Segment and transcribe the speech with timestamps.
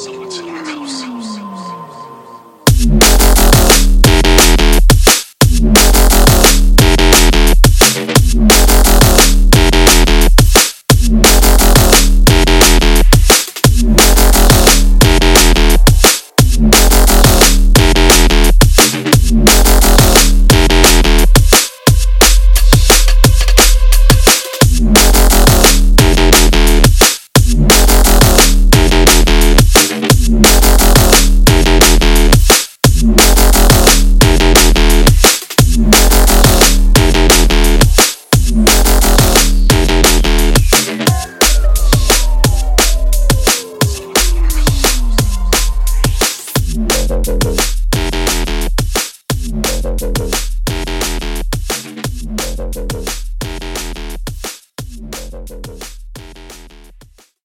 [0.00, 0.79] 什么情况
[49.98, 50.49] Thank.